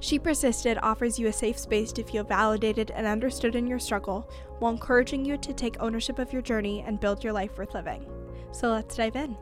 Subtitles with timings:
[0.00, 4.30] She Persisted offers you a safe space to feel validated and understood in your struggle
[4.58, 8.04] while encouraging you to take ownership of your journey and build your life worth living.
[8.52, 9.36] So let's dive in.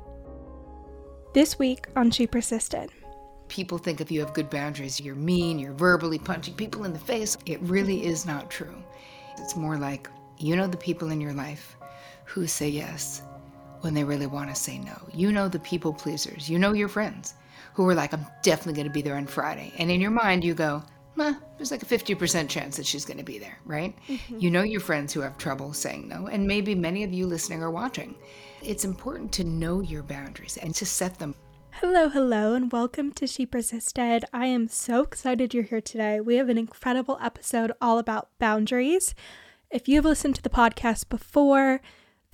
[1.33, 2.91] This week on She Persisted.
[3.48, 6.98] People think if you have good boundaries, you're mean, you're verbally punching people in the
[6.98, 7.36] face.
[7.47, 8.83] It really is not true.
[9.39, 10.09] It's more like
[10.39, 11.77] you know the people in your life
[12.25, 13.23] who say yes
[13.80, 14.97] when they really want to say no.
[15.12, 16.48] You know the people pleasers.
[16.48, 17.34] You know your friends
[17.74, 19.73] who were like, I'm definitely going to be there on Friday.
[19.78, 20.83] And in your mind, you go,
[21.20, 23.95] eh, there's like a 50% chance that she's going to be there, right?
[24.09, 24.38] Mm-hmm.
[24.38, 26.28] You know your friends who have trouble saying no.
[26.28, 28.14] And maybe many of you listening are watching.
[28.62, 31.34] It's important to know your boundaries and to set them.
[31.72, 34.25] Hello, hello, and welcome to She Persisted.
[34.33, 36.20] I am so excited you're here today.
[36.20, 39.17] We have an incredible episode all about boundaries.
[39.70, 41.80] If you've listened to the podcast before,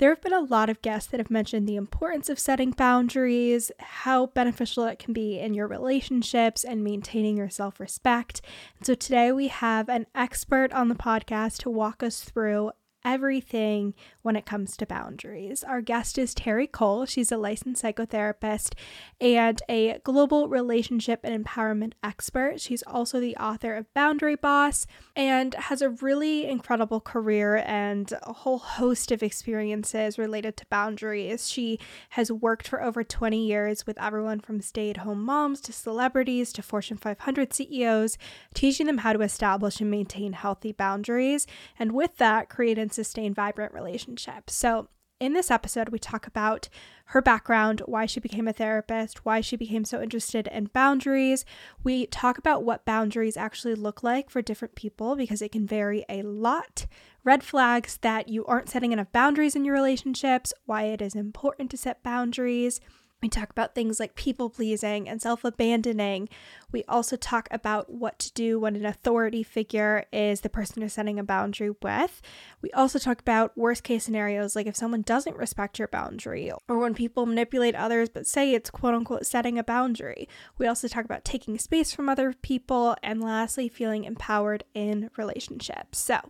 [0.00, 3.70] there have been a lot of guests that have mentioned the importance of setting boundaries,
[3.78, 8.40] how beneficial it can be in your relationships, and maintaining your self respect.
[8.82, 12.72] So today we have an expert on the podcast to walk us through
[13.04, 15.64] everything when it comes to boundaries.
[15.64, 17.06] Our guest is Terri Cole.
[17.06, 18.74] She's a licensed psychotherapist
[19.20, 22.60] and a global relationship and empowerment expert.
[22.60, 28.32] She's also the author of Boundary Boss and has a really incredible career and a
[28.32, 31.48] whole host of experiences related to boundaries.
[31.48, 31.78] She
[32.10, 36.52] has worked for over 20 years with everyone from stay at home moms to celebrities
[36.52, 38.18] to Fortune 500 CEOs,
[38.54, 41.46] teaching them how to establish and maintain healthy boundaries.
[41.78, 44.09] And with that, create and sustain vibrant relationships.
[44.50, 44.88] So,
[45.20, 46.70] in this episode, we talk about
[47.06, 51.44] her background, why she became a therapist, why she became so interested in boundaries.
[51.84, 56.06] We talk about what boundaries actually look like for different people because it can vary
[56.08, 56.86] a lot.
[57.22, 61.70] Red flags that you aren't setting enough boundaries in your relationships, why it is important
[61.72, 62.80] to set boundaries.
[63.22, 66.28] We talk about things like people pleasing and self abandoning.
[66.72, 70.88] We also talk about what to do when an authority figure is the person you're
[70.88, 72.22] setting a boundary with.
[72.62, 76.78] We also talk about worst case scenarios, like if someone doesn't respect your boundary, or
[76.78, 80.28] when people manipulate others but say it's quote unquote setting a boundary.
[80.58, 85.98] We also talk about taking space from other people, and lastly, feeling empowered in relationships.
[85.98, 86.20] So,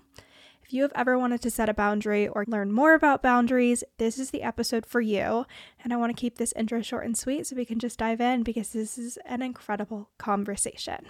[0.71, 4.21] if you have ever wanted to set a boundary or learn more about boundaries, this
[4.21, 5.45] is the episode for you.
[5.83, 8.21] And I want to keep this intro short and sweet so we can just dive
[8.21, 11.07] in because this is an incredible conversation.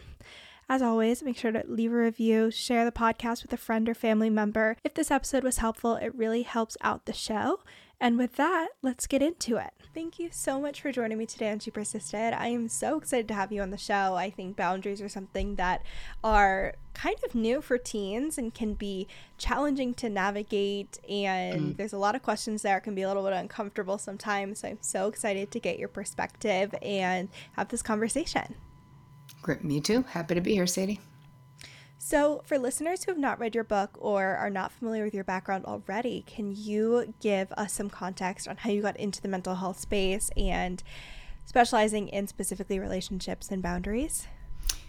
[0.67, 3.93] As always, make sure to leave a review, share the podcast with a friend or
[3.93, 4.79] family member.
[4.83, 7.61] If this episode was helpful, it really helps out the show.
[8.01, 9.73] And with that, let's get into it.
[9.93, 12.33] Thank you so much for joining me today on She Persisted.
[12.33, 14.15] I am so excited to have you on the show.
[14.15, 15.83] I think boundaries are something that
[16.25, 19.07] are kind of new for teens and can be
[19.37, 20.99] challenging to navigate.
[21.11, 21.77] And mm.
[21.77, 22.79] there's a lot of questions there.
[22.79, 24.61] It can be a little bit uncomfortable sometimes.
[24.61, 28.55] So I'm so excited to get your perspective and have this conversation.
[29.43, 29.63] Great.
[29.63, 30.05] Me too.
[30.09, 31.01] Happy to be here, Sadie.
[32.03, 35.23] So, for listeners who have not read your book or are not familiar with your
[35.23, 39.57] background already, can you give us some context on how you got into the mental
[39.57, 40.83] health space and
[41.45, 44.27] specializing in specifically relationships and boundaries?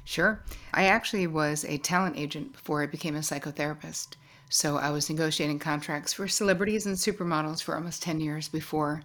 [0.06, 0.42] Sure.
[0.74, 4.16] I actually was a talent agent before I became a psychotherapist.
[4.48, 9.04] So, I was negotiating contracts for celebrities and supermodels for almost 10 years before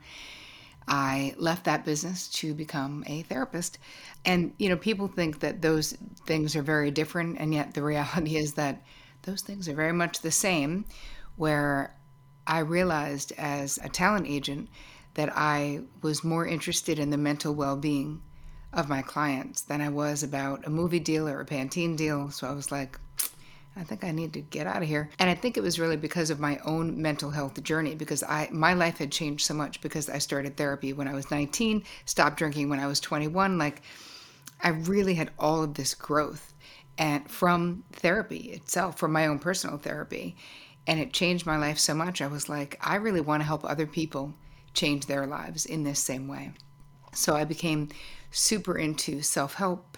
[0.89, 3.79] I left that business to become a therapist.
[4.25, 7.39] And, you know, people think that those things are very different.
[7.41, 8.83] And yet the reality is that
[9.23, 10.85] those things are very much the same.
[11.37, 11.95] Where
[12.47, 14.69] I realized as a talent agent
[15.15, 18.23] that I was more interested in the mental well being
[18.73, 22.31] of my clients than I was about a movie deal or a Pantene deal.
[22.31, 22.99] So I was like,
[23.79, 25.11] I think I need to get out of here.
[25.19, 28.49] And I think it was really because of my own mental health journey because I
[28.51, 32.39] my life had changed so much because I started therapy when I was 19, stopped
[32.39, 33.59] drinking when I was 21.
[33.59, 33.83] Like
[34.63, 36.55] I really had all of this growth
[36.97, 40.37] and from therapy itself, from my own personal therapy.
[40.87, 42.23] And it changed my life so much.
[42.23, 44.33] I was like, I really want to help other people
[44.73, 46.53] change their lives in this same way.
[47.13, 47.89] So I became
[48.31, 49.96] super into self-help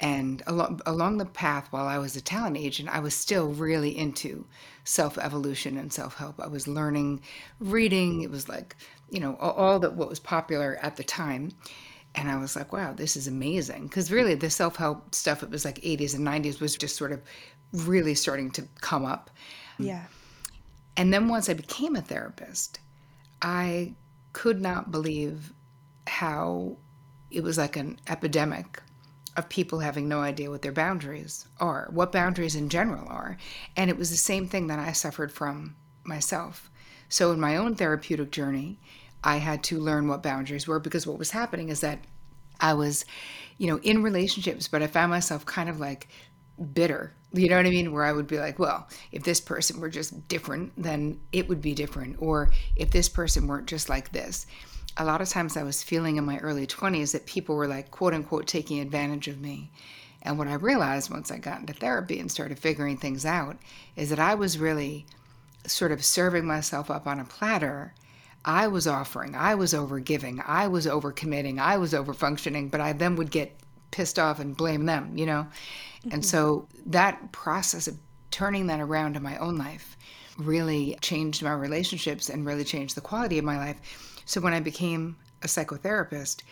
[0.00, 3.96] and along, along the path while I was a talent agent, I was still really
[3.96, 4.46] into
[4.84, 6.40] self evolution and self help.
[6.40, 7.22] I was learning,
[7.60, 8.22] reading.
[8.22, 8.76] It was like,
[9.10, 11.52] you know, all, all that what was popular at the time.
[12.14, 13.84] And I was like, wow, this is amazing.
[13.84, 17.12] Because really, the self help stuff, it was like 80s and 90s, was just sort
[17.12, 17.22] of
[17.72, 19.30] really starting to come up.
[19.78, 20.04] Yeah.
[20.96, 22.80] And then once I became a therapist,
[23.40, 23.94] I
[24.32, 25.52] could not believe
[26.06, 26.76] how
[27.30, 28.82] it was like an epidemic
[29.36, 33.38] of people having no idea what their boundaries are, what boundaries in general are.
[33.76, 36.70] And it was the same thing that I suffered from myself.
[37.08, 38.78] So in my own therapeutic journey,
[39.24, 42.00] I had to learn what boundaries were because what was happening is that
[42.60, 43.04] I was,
[43.58, 46.08] you know, in relationships, but I found myself kind of like
[46.74, 47.14] bitter.
[47.32, 47.92] You know what I mean?
[47.92, 51.62] Where I would be like, well, if this person were just different, then it would
[51.62, 52.16] be different.
[52.18, 54.46] Or if this person weren't just like this.
[54.96, 57.90] A lot of times I was feeling in my early 20s that people were like,
[57.90, 59.70] quote unquote, taking advantage of me.
[60.22, 63.56] And what I realized once I got into therapy and started figuring things out
[63.96, 65.06] is that I was really
[65.66, 67.94] sort of serving myself up on a platter.
[68.44, 72.68] I was offering, I was over giving, I was over committing, I was over functioning,
[72.68, 73.56] but I then would get
[73.92, 75.46] pissed off and blame them, you know?
[76.00, 76.12] Mm-hmm.
[76.12, 77.96] And so that process of
[78.32, 79.96] turning that around in my own life
[80.38, 84.11] really changed my relationships and really changed the quality of my life.
[84.24, 86.42] So when I became a psychotherapist,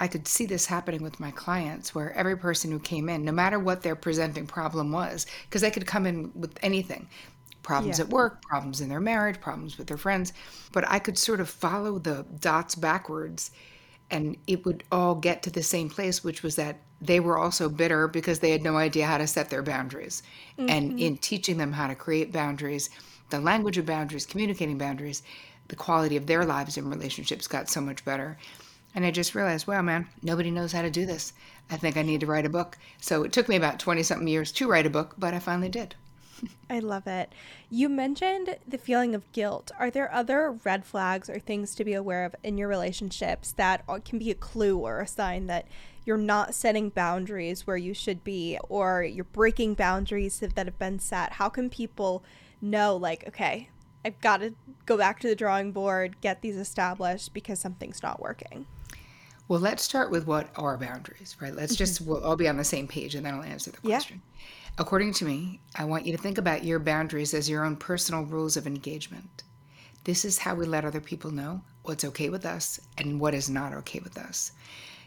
[0.00, 3.32] I could see this happening with my clients where every person who came in, no
[3.32, 7.08] matter what their presenting problem was, because they could come in with anything
[7.62, 8.04] problems yeah.
[8.04, 10.32] at work, problems in their marriage, problems with their friends,
[10.72, 13.52] but I could sort of follow the dots backwards
[14.10, 17.68] and it would all get to the same place, which was that they were also
[17.68, 20.22] bitter because they had no idea how to set their boundaries.
[20.58, 20.68] Mm-hmm.
[20.68, 22.90] And in teaching them how to create boundaries,
[23.30, 25.22] the language of boundaries, communicating boundaries,
[25.68, 28.38] the quality of their lives and relationships got so much better.
[28.94, 31.32] And I just realized, wow, man, nobody knows how to do this.
[31.70, 32.76] I think I need to write a book.
[33.00, 35.70] So it took me about 20 something years to write a book, but I finally
[35.70, 35.94] did.
[36.70, 37.32] I love it.
[37.70, 39.70] You mentioned the feeling of guilt.
[39.78, 43.84] Are there other red flags or things to be aware of in your relationships that
[44.04, 45.66] can be a clue or a sign that
[46.04, 50.98] you're not setting boundaries where you should be or you're breaking boundaries that have been
[50.98, 51.34] set?
[51.34, 52.24] How can people
[52.60, 53.68] know, like, okay,
[54.04, 54.54] I've got to
[54.86, 58.66] go back to the drawing board, get these established because something's not working?
[59.48, 61.54] Well, let's start with what are boundaries, right?
[61.54, 62.10] Let's just, mm-hmm.
[62.10, 64.22] we'll all be on the same page and then I'll answer the question.
[64.24, 64.42] Yeah.
[64.78, 68.24] According to me, I want you to think about your boundaries as your own personal
[68.24, 69.42] rules of engagement.
[70.04, 73.50] This is how we let other people know what's okay with us and what is
[73.50, 74.52] not okay with us.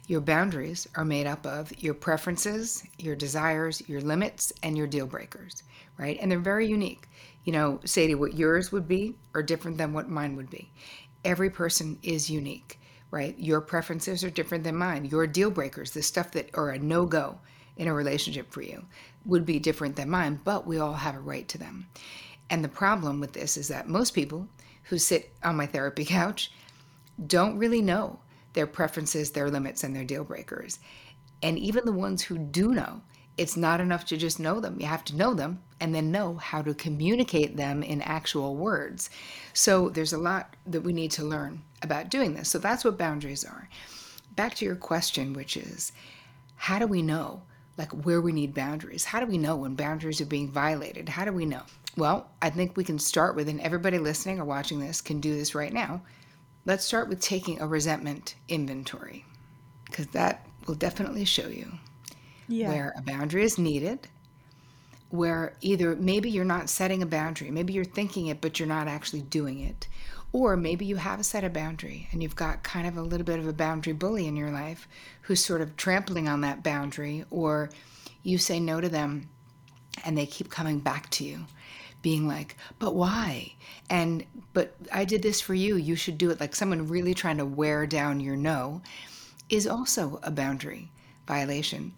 [0.08, 5.08] Your boundaries are made up of your preferences, your desires, your limits, and your deal
[5.08, 5.64] breakers,
[5.98, 6.18] right?
[6.22, 7.10] And they're very unique.
[7.46, 10.72] You know, Sadie, what yours would be are different than what mine would be.
[11.24, 12.80] Every person is unique,
[13.12, 13.38] right?
[13.40, 15.06] Your preferences are different than mine.
[15.06, 17.40] Your deal breakers, the stuff that are a no go
[17.78, 18.86] in a relationship for you,
[19.26, 21.88] would be different than mine, but we all have a right to them.
[22.50, 24.48] And the problem with this is that most people
[24.84, 26.52] who sit on my therapy couch
[27.26, 28.20] don't really know
[28.54, 30.80] their preferences, their limits, and their deal breakers.
[31.44, 33.02] And even the ones who do know,
[33.38, 34.80] it's not enough to just know them.
[34.80, 39.10] You have to know them and then know how to communicate them in actual words.
[39.54, 42.50] So there's a lot that we need to learn about doing this.
[42.50, 43.68] So that's what boundaries are.
[44.36, 45.92] Back to your question, which is
[46.56, 47.42] how do we know
[47.78, 49.06] like where we need boundaries?
[49.06, 51.10] How do we know when boundaries are being violated?
[51.10, 51.64] How do we know?
[51.98, 55.36] Well, I think we can start with, and everybody listening or watching this can do
[55.36, 56.02] this right now
[56.68, 59.24] Let's start with taking a resentment inventory
[59.86, 61.74] because that will definitely show you
[62.48, 62.70] yeah.
[62.70, 64.08] where a boundary is needed,
[65.10, 68.88] where either maybe you're not setting a boundary, maybe you're thinking it, but you're not
[68.88, 69.88] actually doing it.
[70.32, 73.26] Or maybe you have a set a boundary and you've got kind of a little
[73.26, 74.88] bit of a boundary bully in your life
[75.22, 77.70] who's sort of trampling on that boundary, or
[78.24, 79.30] you say no to them
[80.04, 81.46] and they keep coming back to you
[82.02, 83.54] being like, but why?
[83.90, 86.40] And, but I did this for you, you should do it.
[86.40, 88.82] Like someone really trying to wear down your no
[89.50, 90.92] is also a boundary
[91.28, 91.94] violation.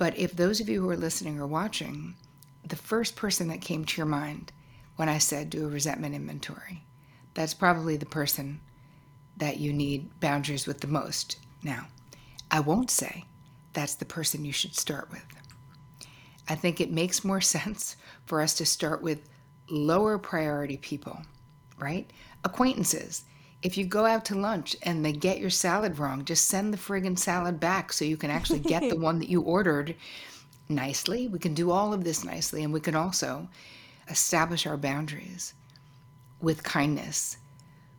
[0.00, 2.14] But if those of you who are listening or watching,
[2.66, 4.50] the first person that came to your mind
[4.96, 6.84] when I said do a resentment inventory,
[7.34, 8.62] that's probably the person
[9.36, 11.36] that you need boundaries with the most.
[11.62, 11.88] Now,
[12.50, 13.26] I won't say
[13.74, 15.26] that's the person you should start with.
[16.48, 19.28] I think it makes more sense for us to start with
[19.68, 21.20] lower priority people,
[21.78, 22.10] right?
[22.42, 23.24] Acquaintances.
[23.62, 26.78] If you go out to lunch and they get your salad wrong, just send the
[26.78, 29.94] friggin' salad back so you can actually get the one that you ordered
[30.68, 31.28] nicely.
[31.28, 33.48] We can do all of this nicely, and we can also
[34.08, 35.54] establish our boundaries
[36.40, 37.36] with kindness,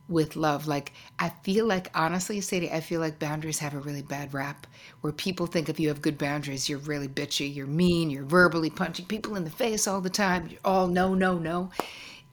[0.08, 0.66] with love.
[0.66, 4.66] Like, I feel like, honestly, Sadie, I feel like boundaries have a really bad rap
[5.00, 8.70] where people think if you have good boundaries, you're really bitchy, you're mean, you're verbally
[8.70, 11.70] punching people in the face all the time, you're all no, no, no.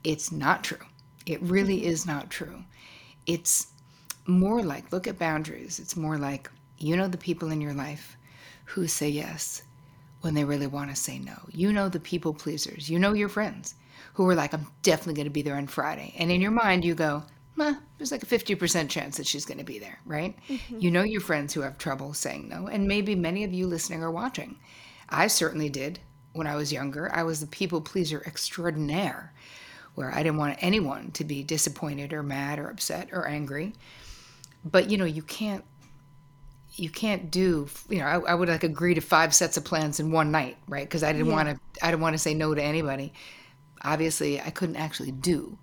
[0.02, 0.78] It's not true.
[1.26, 1.90] It really mm-hmm.
[1.90, 2.64] is not true.
[3.26, 3.68] It's
[4.26, 5.78] more like, look at boundaries.
[5.78, 6.50] It's more like
[6.80, 8.16] You know the people in your life
[8.64, 9.62] who say yes
[10.22, 11.36] when they really want to say no.
[11.50, 12.88] You know the people pleasers.
[12.88, 13.74] You know your friends
[14.14, 16.14] who are like, I'm definitely going to be there on Friday.
[16.18, 17.22] And in your mind, you go,
[17.56, 20.34] well, there's like a 50% chance that she's going to be there, right?
[20.48, 20.78] Mm-hmm.
[20.78, 22.66] You know your friends who have trouble saying no.
[22.66, 24.56] And maybe many of you listening are watching.
[25.10, 25.98] I certainly did
[26.32, 27.14] when I was younger.
[27.14, 29.34] I was the people pleaser extraordinaire,
[29.94, 33.74] where I didn't want anyone to be disappointed or mad or upset or angry.
[34.64, 35.64] But you know, you can't
[36.76, 39.98] you can't do you know I, I, would like agree to five sets of plans
[39.98, 40.84] in one night right?
[40.84, 41.32] Because i didn't yeah.
[41.32, 43.12] want to i didn't want to say no to anybody.
[43.82, 45.58] Obviously i couldn't actually do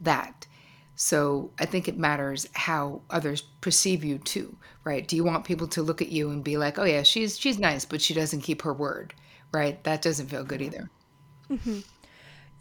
[0.00, 0.46] that.
[0.94, 5.06] So i think it matters how others perceive you too right?
[5.06, 7.58] Do you want people to look at you and be like oh yeah she's she's
[7.58, 9.14] nice but she doesn't keep her word
[9.52, 9.82] right?
[9.84, 10.90] That doesn't feel good either.
[11.50, 11.80] Mm-hmm.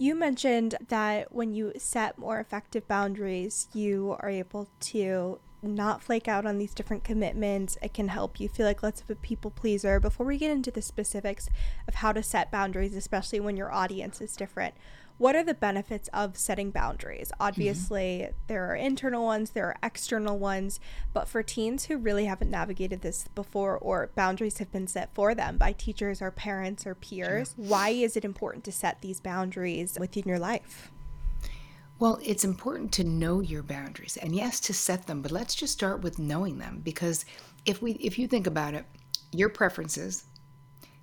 [0.01, 6.27] You mentioned that when you set more effective boundaries you are able to not flake
[6.27, 7.77] out on these different commitments.
[7.81, 9.99] It can help you feel like less of a people pleaser.
[9.99, 11.49] Before we get into the specifics
[11.87, 14.73] of how to set boundaries, especially when your audience is different,
[15.21, 17.27] what are the benefits of setting boundaries?
[17.27, 17.43] Mm-hmm.
[17.43, 18.33] Obviously, mm-hmm.
[18.47, 20.79] there are internal ones, there are external ones,
[21.13, 25.35] but for teens who really haven't navigated this before or boundaries have been set for
[25.35, 29.95] them by teachers or parents or peers, why is it important to set these boundaries
[29.99, 30.89] within your life?
[31.99, 35.73] Well, it's important to know your boundaries and yes, to set them, but let's just
[35.73, 37.25] start with knowing them because
[37.67, 38.85] if we if you think about it,
[39.31, 40.25] your preferences,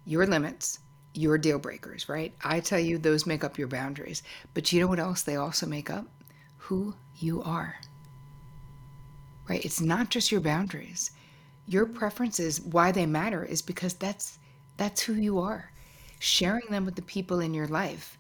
[0.05, 0.81] your limits,
[1.15, 2.35] your deal breakers, right?
[2.45, 4.23] I tell you those make up your boundaries.
[4.55, 6.07] But you know what else they also make up?
[6.59, 7.77] Who you are.
[9.49, 9.65] Right?
[9.65, 11.11] It's not just your boundaries.
[11.67, 14.39] Your preferences, why they matter is because that's
[14.77, 15.73] that's who you are.
[16.21, 18.17] Sharing them with the people in your life.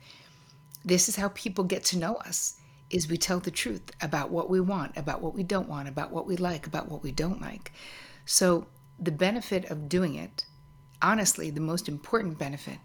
[0.84, 2.58] This is how people get to know us
[2.90, 6.10] is we tell the truth about what we want, about what we don't want, about
[6.10, 7.72] what we like, about what we don't like.
[8.24, 8.66] So,
[8.98, 10.46] the benefit of doing it,
[11.02, 12.78] honestly, the most important benefit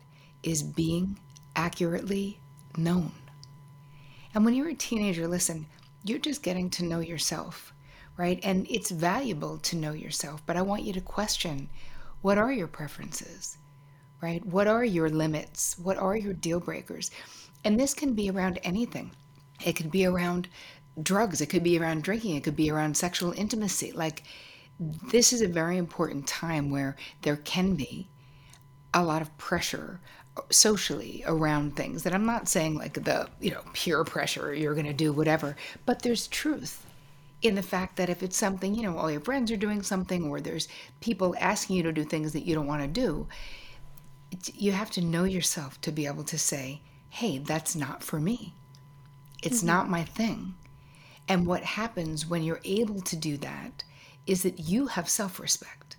[0.43, 1.19] is being
[1.55, 2.39] accurately
[2.77, 3.11] known.
[4.33, 5.67] And when you're a teenager, listen,
[6.03, 7.73] you're just getting to know yourself,
[8.17, 8.39] right?
[8.43, 11.69] And it's valuable to know yourself, but I want you to question
[12.21, 13.57] what are your preferences,
[14.21, 14.43] right?
[14.45, 15.77] What are your limits?
[15.77, 17.11] What are your deal breakers?
[17.63, 19.11] And this can be around anything.
[19.63, 20.47] It could be around
[21.01, 23.91] drugs, it could be around drinking, it could be around sexual intimacy.
[23.91, 24.23] Like,
[24.79, 28.07] this is a very important time where there can be
[28.93, 29.99] a lot of pressure
[30.49, 34.85] socially around things that I'm not saying like the, you know, pure pressure, you're going
[34.85, 36.85] to do whatever, but there's truth
[37.41, 40.29] in the fact that if it's something, you know, all your friends are doing something
[40.29, 40.67] or there's
[41.01, 43.27] people asking you to do things that you don't want to do,
[44.55, 48.53] you have to know yourself to be able to say, hey, that's not for me.
[49.43, 49.67] It's mm-hmm.
[49.67, 50.55] not my thing.
[51.27, 53.83] And what happens when you're able to do that
[54.25, 55.95] is that you have self respect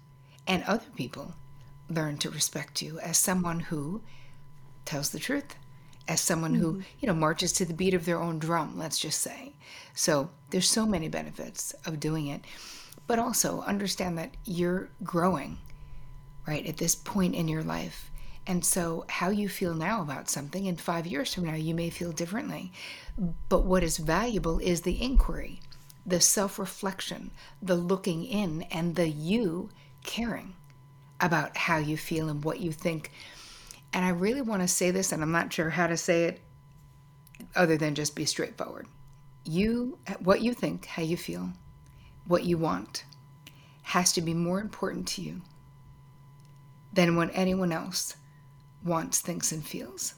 [0.46, 1.34] and other people
[1.88, 4.02] learn to respect you as someone who
[4.84, 5.56] tells the truth,
[6.08, 6.62] as someone mm-hmm.
[6.62, 9.52] who, you know, marches to the beat of their own drum, let's just say.
[9.94, 12.42] So there's so many benefits of doing it.
[13.06, 15.58] But also understand that you're growing,
[16.46, 18.10] right, at this point in your life.
[18.46, 21.90] And so, how you feel now about something in five years from now, you may
[21.90, 22.72] feel differently.
[23.48, 25.60] But what is valuable is the inquiry,
[26.06, 27.30] the self reflection,
[27.62, 29.70] the looking in, and the you
[30.02, 30.54] caring
[31.20, 33.10] about how you feel and what you think.
[33.92, 36.40] And I really want to say this, and I'm not sure how to say it
[37.54, 38.86] other than just be straightforward.
[39.44, 41.50] You, what you think, how you feel,
[42.26, 43.04] what you want,
[43.82, 45.42] has to be more important to you
[46.92, 48.16] than what anyone else
[48.84, 50.14] wants, thinks, and feels.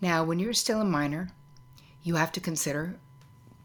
[0.00, 1.30] Now, when you're still a minor,
[2.02, 2.96] you have to consider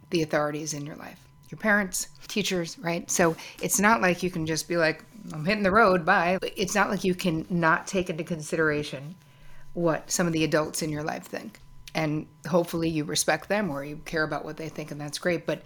[0.09, 1.24] the authorities in your life
[1.55, 3.09] your parents, teachers, right?
[3.09, 6.37] So it's not like you can just be like, I'm hitting the road, bye.
[6.41, 9.15] It's not like you can not take into consideration
[9.73, 11.59] what some of the adults in your life think.
[11.93, 15.45] And hopefully you respect them or you care about what they think, and that's great.
[15.45, 15.63] But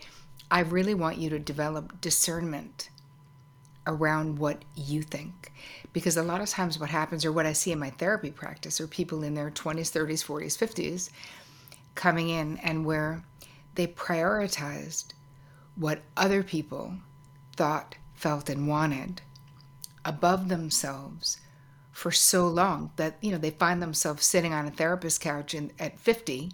[0.52, 2.90] I really want you to develop discernment
[3.88, 5.52] around what you think.
[5.92, 8.80] Because a lot of times, what happens, or what I see in my therapy practice,
[8.80, 11.10] are people in their 20s, 30s, 40s, 50s
[11.96, 13.24] coming in and where
[13.74, 15.14] they prioritized
[15.80, 16.94] what other people
[17.56, 19.22] thought, felt, and wanted
[20.06, 21.40] above themselves
[21.92, 25.72] for so long that you know they find themselves sitting on a therapist couch in,
[25.78, 26.52] at 50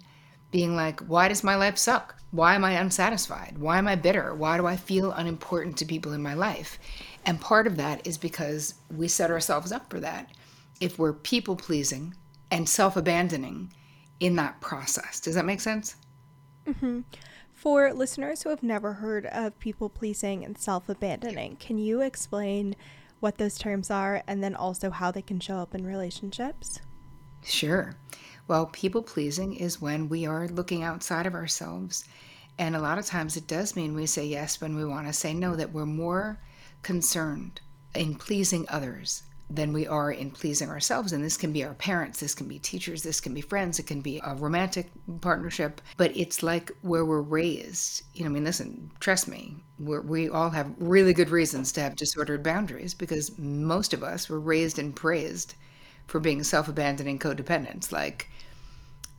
[0.50, 4.34] being like why does my life suck why am i unsatisfied why am i bitter
[4.34, 6.80] why do i feel unimportant to people in my life
[7.24, 10.32] and part of that is because we set ourselves up for that
[10.80, 12.14] if we're people pleasing
[12.50, 13.72] and self abandoning
[14.20, 15.20] in that process.
[15.20, 15.96] Does that make sense?
[16.66, 17.00] Mm-hmm.
[17.66, 22.76] For listeners who have never heard of people pleasing and self abandoning, can you explain
[23.18, 26.78] what those terms are and then also how they can show up in relationships?
[27.42, 27.96] Sure.
[28.46, 32.04] Well, people pleasing is when we are looking outside of ourselves.
[32.56, 35.12] And a lot of times it does mean we say yes when we want to
[35.12, 36.38] say no, that we're more
[36.82, 37.60] concerned
[37.96, 41.12] in pleasing others than we are in pleasing ourselves.
[41.12, 43.86] And this can be our parents, this can be teachers, this can be friends, it
[43.86, 45.80] can be a romantic partnership.
[45.96, 48.02] But it's like where we're raised.
[48.14, 51.96] You know, I mean, listen, trust me, we all have really good reasons to have
[51.96, 55.54] disordered boundaries because most of us were raised and praised
[56.06, 58.30] for being self-abandoning codependents like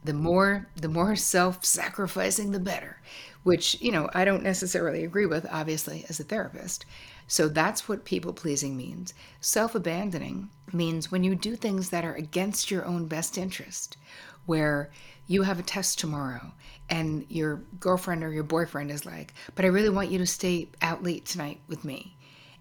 [0.03, 3.01] the more the more self-sacrificing the better
[3.43, 6.86] which you know i don't necessarily agree with obviously as a therapist
[7.27, 9.13] so that's what people pleasing means.
[9.41, 13.98] Self-abandoning means when you do things that are against your own best interest
[14.46, 14.89] where
[15.27, 16.53] you have a test tomorrow
[16.89, 20.69] and your girlfriend or your boyfriend is like but i really want you to stay
[20.81, 22.15] out late tonight with me.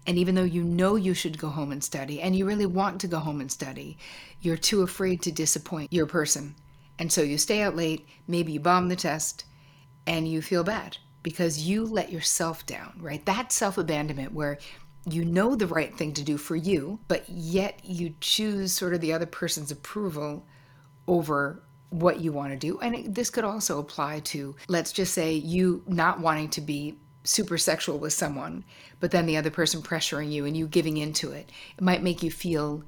[0.05, 3.01] And even though you know you should go home and study and you really want
[3.01, 3.97] to go home and study,
[4.39, 6.55] you're too afraid to disappoint your person.
[6.97, 9.43] And so you stay out late, maybe you bomb the test,
[10.05, 10.97] and you feel bad
[11.27, 13.25] because you let yourself down, right?
[13.25, 14.59] That self abandonment where
[15.03, 19.01] you know the right thing to do for you, but yet you choose sort of
[19.01, 20.45] the other person's approval
[21.05, 22.79] over what you want to do.
[22.79, 26.97] And it, this could also apply to, let's just say, you not wanting to be
[27.25, 28.63] super sexual with someone,
[29.01, 32.23] but then the other person pressuring you and you giving into it, it might make
[32.23, 32.85] you feel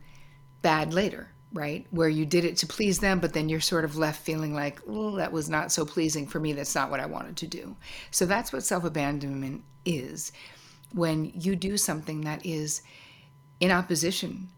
[0.61, 1.85] bad later, right?
[1.91, 4.79] Where you did it to please them, but then you're sort of left feeling like,
[4.87, 6.53] oh, that was not so pleasing for me.
[6.53, 7.75] That's not what I wanted to do.
[8.11, 10.31] So that's what self abandonment is
[10.93, 12.81] when you do something that is
[13.59, 14.49] in opposition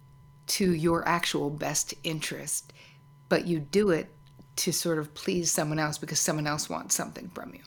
[0.47, 2.73] to your actual best interest,
[3.29, 4.07] but you do it
[4.57, 7.61] to sort of please someone else because someone else wants something from you.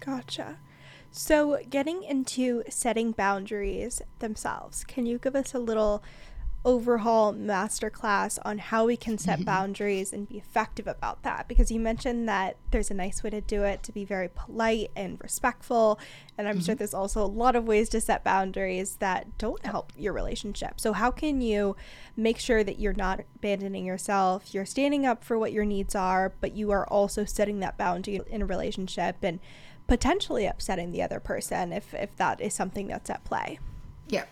[0.00, 0.58] Gotcha.
[1.10, 6.02] So, getting into setting boundaries themselves, can you give us a little
[6.64, 11.48] overhaul masterclass on how we can set boundaries and be effective about that?
[11.48, 14.90] Because you mentioned that there's a nice way to do it to be very polite
[14.96, 15.98] and respectful.
[16.36, 16.64] And I'm mm-hmm.
[16.64, 20.80] sure there's also a lot of ways to set boundaries that don't help your relationship.
[20.80, 21.76] So, how can you
[22.16, 26.32] make sure that you're not abandoning yourself, you're standing up for what your needs are,
[26.40, 29.40] but you are also setting that boundary in a relationship and
[29.86, 33.58] potentially upsetting the other person if, if that is something that's at play.
[34.08, 34.24] Yeah.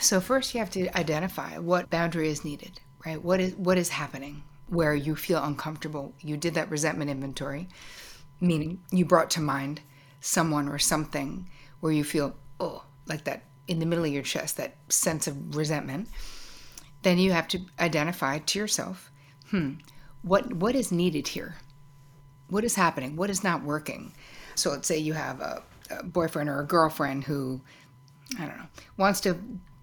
[0.00, 3.22] So first you have to identify what boundary is needed, right?
[3.22, 6.14] What is what is happening where you feel uncomfortable.
[6.20, 7.68] You did that resentment inventory,
[8.40, 9.80] meaning you brought to mind
[10.20, 14.56] someone or something where you feel oh, like that in the middle of your chest,
[14.56, 16.08] that sense of resentment.
[17.02, 19.10] Then you have to identify to yourself,
[19.50, 19.74] hmm,
[20.22, 21.56] what what is needed here?
[22.48, 23.16] What is happening?
[23.16, 24.12] What is not working?
[24.54, 27.60] So let's say you have a, a boyfriend or a girlfriend who,
[28.38, 29.36] I don't know, wants to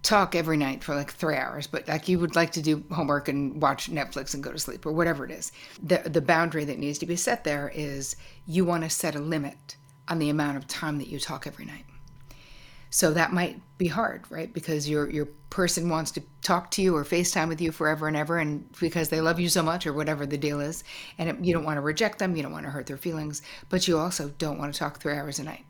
[0.03, 3.27] talk every night for like three hours, but like you would like to do homework
[3.27, 5.51] and watch Netflix and go to sleep or whatever it is.
[5.81, 9.19] The the boundary that needs to be set there is you want to set a
[9.19, 9.75] limit
[10.07, 11.85] on the amount of time that you talk every night.
[12.89, 14.51] So that might be hard, right?
[14.53, 18.15] Because your your person wants to talk to you or FaceTime with you forever and
[18.15, 20.83] ever, and because they love you so much or whatever the deal is,
[21.17, 23.41] and it, you don't want to reject them, you don't want to hurt their feelings,
[23.69, 25.65] but you also don't want to talk three hours a night.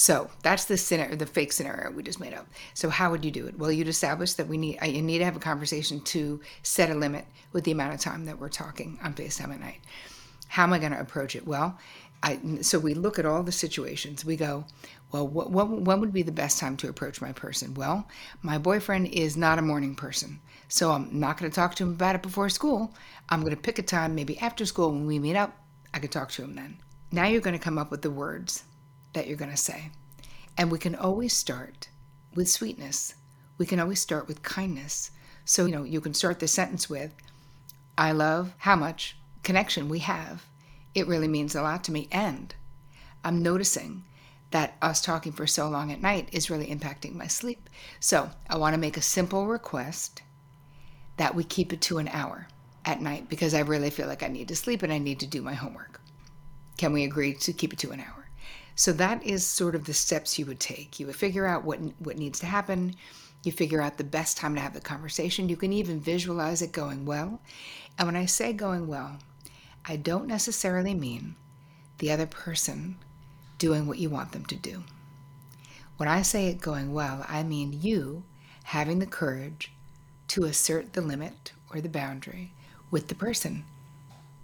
[0.00, 2.46] So that's the scenario, the fake scenario we just made up.
[2.72, 3.58] So how would you do it?
[3.58, 6.88] Well, you'd establish that we need uh, you need to have a conversation to set
[6.88, 9.80] a limit with the amount of time that we're talking on FaceTime at night.
[10.46, 11.48] How am I going to approach it?
[11.48, 11.76] Well,
[12.22, 14.24] I, so we look at all the situations.
[14.24, 14.66] We go,
[15.10, 17.74] well, what, what, when would be the best time to approach my person?
[17.74, 18.06] Well,
[18.40, 20.38] my boyfriend is not a morning person.
[20.68, 22.94] So I'm not going to talk to him about it before school.
[23.30, 25.56] I'm going to pick a time, maybe after school when we meet up.
[25.92, 26.78] I could talk to him then.
[27.10, 28.62] Now you're going to come up with the words
[29.12, 29.90] that you're going to say.
[30.56, 31.88] And we can always start
[32.34, 33.14] with sweetness.
[33.58, 35.10] We can always start with kindness.
[35.44, 37.12] So, you know, you can start the sentence with,
[37.96, 40.44] I love how much connection we have.
[40.94, 42.08] It really means a lot to me.
[42.12, 42.54] And
[43.24, 44.04] I'm noticing
[44.50, 47.68] that us talking for so long at night is really impacting my sleep.
[48.00, 50.22] So I want to make a simple request
[51.18, 52.48] that we keep it to an hour
[52.84, 55.26] at night because I really feel like I need to sleep and I need to
[55.26, 56.00] do my homework.
[56.78, 58.17] Can we agree to keep it to an hour?
[58.78, 61.00] So that is sort of the steps you would take.
[61.00, 62.94] You would figure out what what needs to happen.
[63.42, 65.48] You figure out the best time to have the conversation.
[65.48, 67.40] You can even visualize it going well.
[67.98, 69.18] And when I say going well,
[69.84, 71.34] I don't necessarily mean
[71.98, 72.94] the other person
[73.58, 74.84] doing what you want them to do.
[75.96, 78.22] When I say it going well, I mean you
[78.62, 79.72] having the courage
[80.28, 82.52] to assert the limit or the boundary
[82.92, 83.64] with the person.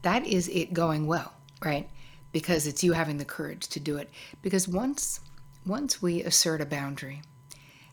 [0.02, 1.88] That is it going well, right?
[2.34, 4.10] Because it's you having the courage to do it.
[4.42, 5.20] Because once
[5.64, 7.22] once we assert a boundary,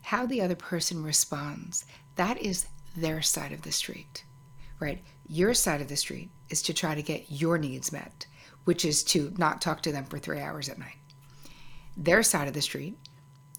[0.02, 4.24] how the other person responds, that is their side of the street,
[4.80, 5.02] right?
[5.28, 8.26] Your side of the street is to try to get your needs met,
[8.64, 10.98] which is to not talk to them for three hours at night.
[11.96, 12.98] Their side of the street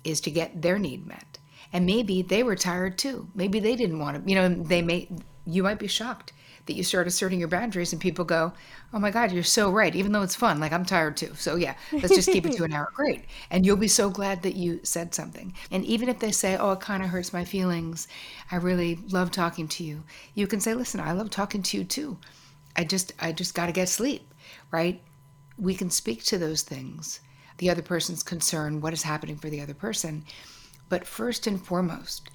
[0.04, 1.40] is to get their need met.
[1.72, 3.30] And maybe they were tired too.
[3.34, 5.10] Maybe they didn't want to, you know, they may,
[5.46, 6.34] you might be shocked
[6.66, 8.54] that you start asserting your boundaries and people go,
[8.94, 9.96] oh my God, you're so right.
[9.96, 11.34] Even though it's fun, like I'm tired too.
[11.36, 12.90] So yeah, let's just keep it to an hour.
[12.94, 13.26] Great.
[13.52, 15.54] And you'll be so glad that you said something.
[15.72, 18.08] And even if they say, oh, it kind of hurts my feelings,
[18.52, 20.04] I really love talking to you,
[20.36, 22.18] you can say, listen, I love talking to you too.
[22.76, 24.34] I just, I just got to get sleep,
[24.72, 25.02] right?
[25.58, 27.20] We can speak to those things,
[27.58, 30.24] the other person's concern, what is happening for the other person.
[30.90, 32.30] But first and foremost,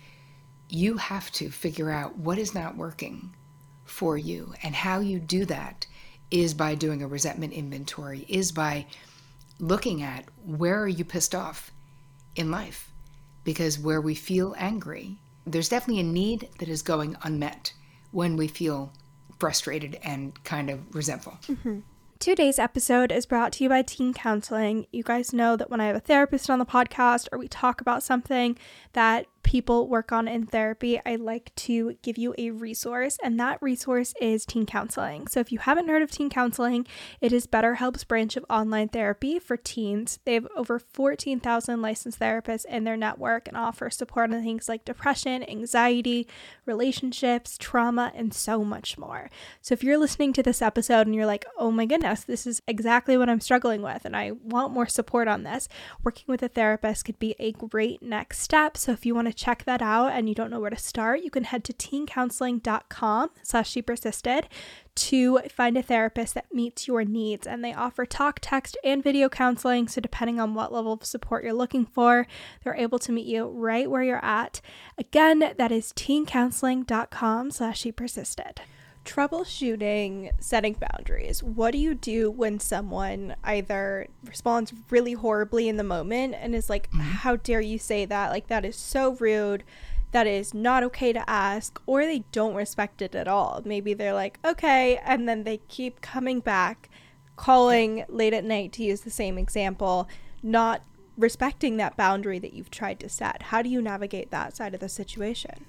[0.69, 3.35] you have to figure out what is not working
[3.88, 4.55] for you.
[4.62, 5.87] And how you do that
[6.31, 8.87] is by doing a resentment inventory, is by
[9.59, 11.70] looking at where are you pissed off
[12.37, 12.90] in life?
[13.44, 17.72] Because where we feel angry, there's definitely a need that is going unmet
[18.11, 18.92] when we feel
[19.38, 21.38] frustrated and kind of resentful.
[21.48, 21.81] Mm-hmm.
[22.18, 24.88] Today's episode is brought to you by Teen Counseling.
[24.90, 27.81] You guys know that when I have a therapist on the podcast or we talk
[27.81, 28.59] about something
[28.92, 33.62] that people work on in therapy, I like to give you a resource, and that
[33.62, 35.27] resource is teen counseling.
[35.27, 36.87] So, if you haven't heard of teen counseling,
[37.20, 40.18] it is BetterHelp's branch of online therapy for teens.
[40.24, 44.85] They have over 14,000 licensed therapists in their network and offer support on things like
[44.85, 46.27] depression, anxiety,
[46.66, 49.31] relationships, trauma, and so much more.
[49.62, 52.61] So, if you're listening to this episode and you're like, oh my goodness, this is
[52.66, 55.68] exactly what I'm struggling with, and I want more support on this,
[56.03, 58.77] working with a therapist could be a great next step.
[58.77, 61.23] So, if you want to check that out and you don't know where to start,
[61.23, 64.49] you can head to teencounseling.com slash she persisted
[64.95, 67.47] to find a therapist that meets your needs.
[67.47, 69.88] And they offer talk, text, and video counseling.
[69.88, 72.27] So depending on what level of support you're looking for,
[72.64, 74.61] they're able to meet you right where you're at.
[74.97, 78.61] Again, that is teencounseling.com slash she persisted
[79.09, 81.42] troubleshooting setting boundaries.
[81.42, 86.68] What do you do when someone either responds really horribly in the moment and is
[86.68, 87.01] like, mm-hmm.
[87.01, 88.31] How dare you say that?
[88.31, 89.64] Like, that is so rude.
[90.12, 93.62] That is not okay to ask, or they don't respect it at all.
[93.64, 96.88] Maybe they're like, okay, and then they keep coming back,
[97.37, 100.09] calling late at night to use the same example,
[100.42, 100.83] not
[101.16, 103.44] respecting that boundary that you've tried to set.
[103.44, 105.66] How do you navigate that side of the situation?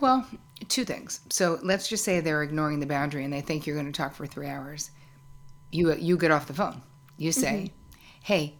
[0.00, 0.26] Well,
[0.68, 1.20] two things.
[1.30, 4.14] So let's just say they're ignoring the boundary and they think you're going to talk
[4.14, 4.90] for three hours.
[5.70, 6.82] You you get off the phone.
[7.16, 8.00] You say, mm-hmm.
[8.22, 8.54] "Hey,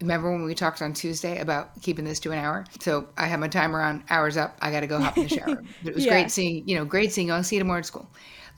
[0.00, 2.64] remember when we talked on Tuesday about keeping this to an hour?
[2.80, 4.04] So I have my timer on.
[4.08, 4.56] Hours up.
[4.60, 5.62] I got to go hop in the shower.
[5.82, 6.12] But it was yeah.
[6.12, 7.28] great seeing you know great seeing.
[7.28, 7.34] you.
[7.34, 8.08] I'll see you tomorrow at school.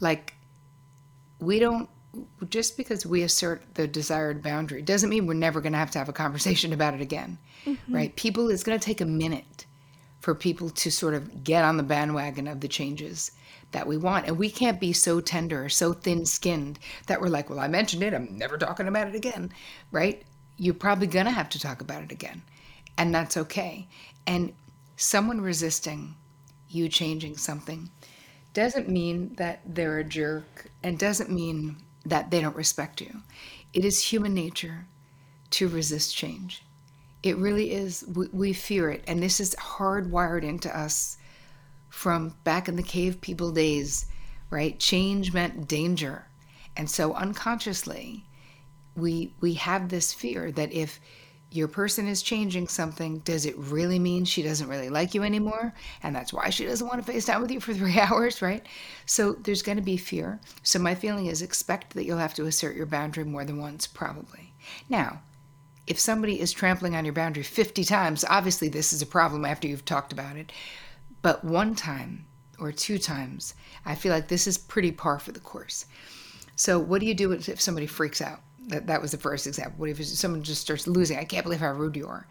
[0.00, 0.35] Like
[1.40, 1.88] we don't
[2.48, 5.98] just because we assert the desired boundary doesn't mean we're never going to have to
[5.98, 7.94] have a conversation about it again, mm-hmm.
[7.94, 8.14] right?
[8.16, 9.66] People, it's going to take a minute
[10.24, 13.30] for people to sort of get on the bandwagon of the changes
[13.72, 14.26] that we want.
[14.26, 17.68] And we can't be so tender, or so thin skinned that we're like, well, I
[17.68, 19.52] mentioned it, I'm never talking about it again,
[19.92, 20.22] right?
[20.56, 22.40] You're probably going to have to talk about it again.
[22.96, 23.87] And that's okay.
[24.26, 24.54] And
[24.96, 26.14] someone resisting
[26.70, 27.90] you changing something
[28.54, 33.20] doesn't mean that they're a jerk and doesn't mean that they don't respect you.
[33.74, 34.87] It is human nature
[35.50, 36.62] to resist change.
[37.24, 38.04] It really is.
[38.14, 39.02] We, we fear it.
[39.06, 41.16] And this is hardwired into us
[41.88, 44.04] from back in the cave people days,
[44.50, 44.78] right?
[44.78, 46.26] Change meant danger.
[46.76, 48.26] And so unconsciously,
[48.94, 51.00] we we have this fear that if
[51.50, 55.72] your person is changing something, does it really mean she doesn't really like you anymore?
[56.02, 58.66] And that's why she doesn't want to FaceTime with you for three hours, right?
[59.06, 60.40] So there's going to be fear.
[60.62, 63.87] So my feeling is expect that you'll have to assert your boundary more than once,
[63.87, 64.52] probably.
[64.90, 65.20] Now,
[65.87, 69.68] if somebody is trampling on your boundary 50 times, obviously this is a problem after
[69.68, 70.53] you've talked about it.
[71.23, 72.27] But one time
[72.59, 75.87] or two times, I feel like this is pretty par for the course.
[76.57, 78.40] So, what do you do if somebody freaks out?
[78.68, 79.75] That, that was the first example.
[79.79, 81.18] What if someone just starts losing?
[81.18, 82.27] I can't believe how rude you are.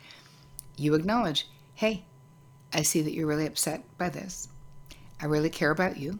[0.78, 2.06] You acknowledge, hey,
[2.74, 4.48] I see that you're really upset by this.
[5.22, 6.20] I really care about you.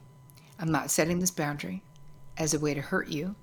[0.60, 1.82] I'm not setting this boundary
[2.38, 3.36] as a way to hurt you.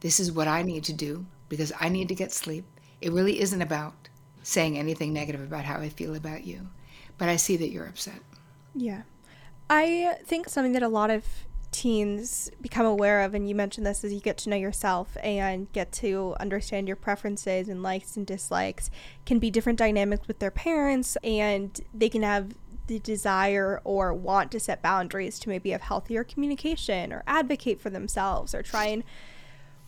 [0.00, 2.64] This is what I need to do because I need to get sleep.
[3.00, 3.94] It really isn't about
[4.42, 6.68] saying anything negative about how I feel about you,
[7.16, 8.20] but I see that you're upset.
[8.74, 9.02] Yeah.
[9.70, 11.24] I think something that a lot of
[11.70, 15.70] teens become aware of, and you mentioned this, is you get to know yourself and
[15.72, 18.90] get to understand your preferences and likes and dislikes,
[19.26, 22.54] can be different dynamics with their parents, and they can have
[22.86, 27.90] the desire or want to set boundaries to maybe have healthier communication or advocate for
[27.90, 29.04] themselves or try and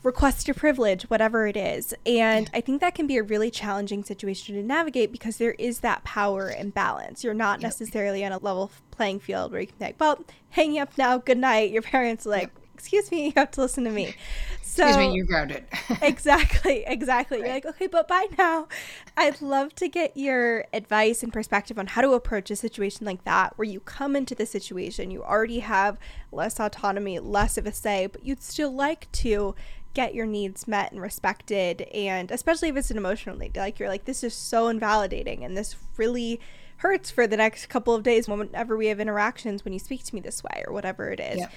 [0.02, 1.94] request your privilege, whatever it is.
[2.06, 2.58] And yeah.
[2.58, 6.04] I think that can be a really challenging situation to navigate because there is that
[6.04, 7.22] power imbalance.
[7.22, 7.68] You're not yep.
[7.68, 11.18] necessarily on a level playing field where you can be like, well, hang up now,
[11.18, 11.70] good night.
[11.70, 12.52] Your parents are like, yep.
[12.74, 14.14] excuse me, you have to listen to me.
[14.70, 15.64] So, excuse me, you're grounded.
[16.00, 17.38] exactly, exactly.
[17.38, 17.46] Right.
[17.46, 18.68] You're like, okay, but bye now.
[19.16, 23.24] I'd love to get your advice and perspective on how to approach a situation like
[23.24, 25.98] that where you come into the situation, you already have
[26.30, 29.56] less autonomy, less of a say, but you'd still like to
[29.94, 33.88] get your needs met and respected and especially if it's an emotional need like you're
[33.88, 36.40] like this is so invalidating and this really
[36.78, 40.14] hurts for the next couple of days whenever we have interactions when you speak to
[40.14, 41.48] me this way or whatever it is yeah.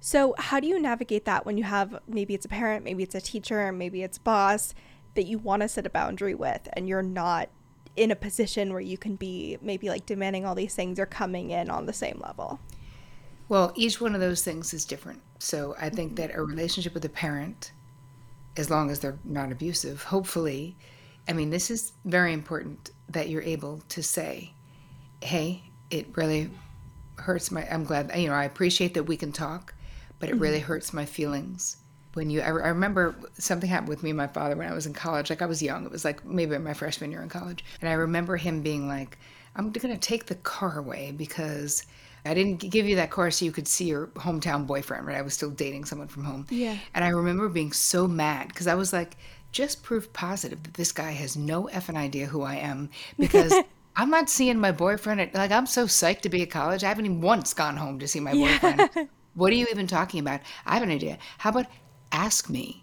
[0.00, 3.14] so how do you navigate that when you have maybe it's a parent maybe it's
[3.14, 4.74] a teacher maybe it's boss
[5.14, 7.48] that you want to set a boundary with and you're not
[7.94, 11.50] in a position where you can be maybe like demanding all these things or coming
[11.50, 12.58] in on the same level
[13.50, 16.28] well each one of those things is different so i think mm-hmm.
[16.28, 17.72] that a relationship with a parent
[18.56, 20.76] as long as they're not abusive, hopefully.
[21.28, 24.52] I mean, this is very important that you're able to say,
[25.22, 26.50] hey, it really
[27.16, 29.74] hurts my, I'm glad, you know, I appreciate that we can talk,
[30.18, 30.66] but it really mm-hmm.
[30.66, 31.76] hurts my feelings.
[32.14, 34.86] When you, I, I remember something happened with me and my father when I was
[34.86, 35.30] in college.
[35.30, 35.86] Like I was young.
[35.86, 37.64] It was like maybe my freshman year in college.
[37.80, 39.18] And I remember him being like,
[39.56, 41.84] I'm going to take the car away because
[42.24, 45.16] I didn't give you that car so you could see your hometown boyfriend, right?
[45.16, 46.46] I was still dating someone from home.
[46.50, 46.78] Yeah.
[46.94, 49.16] And I remember being so mad because I was like,
[49.50, 53.52] just proof positive that this guy has no effing idea who I am because
[53.96, 55.20] I'm not seeing my boyfriend.
[55.20, 56.84] At, like, I'm so psyched to be at college.
[56.84, 58.90] I haven't even once gone home to see my boyfriend.
[58.96, 59.04] Yeah.
[59.34, 60.42] What are you even talking about?
[60.66, 61.16] I have an idea.
[61.38, 61.64] How about
[62.12, 62.82] ask me?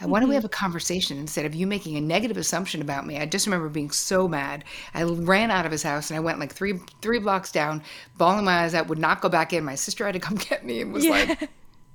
[0.00, 0.42] And why don't we mm-hmm.
[0.42, 3.18] have a conversation instead of you making a negative assumption about me?
[3.18, 4.64] I just remember being so mad.
[4.92, 7.82] I ran out of his house and I went like three three blocks down,
[8.18, 9.64] bawling my eyes out, would not go back in.
[9.64, 11.10] My sister had to come get me and was yeah.
[11.10, 11.50] like,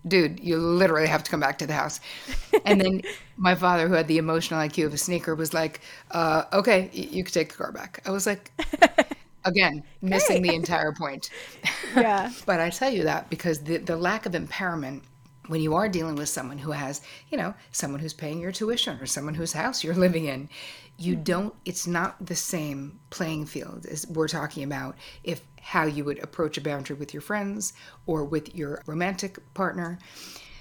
[0.08, 2.00] dude, you literally have to come back to the house.
[2.66, 3.02] And then
[3.38, 7.24] my father, who had the emotional IQ of a sneaker, was like, uh, okay, you
[7.24, 8.02] can take the car back.
[8.06, 8.52] I was like,
[9.46, 11.30] again, missing the entire point.
[11.96, 12.32] Yeah.
[12.46, 15.02] but I tell you that because the, the lack of empowerment
[15.52, 18.98] when you are dealing with someone who has, you know, someone who's paying your tuition
[19.02, 20.48] or someone whose house you're living in,
[20.98, 21.24] you mm-hmm.
[21.24, 26.20] don't, it's not the same playing field as we're talking about if how you would
[26.24, 27.74] approach a boundary with your friends
[28.06, 30.00] or with your romantic partner.